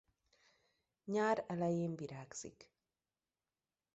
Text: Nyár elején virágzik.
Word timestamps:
Nyár 1.03 1.43
elején 1.47 1.95
virágzik. 1.95 2.71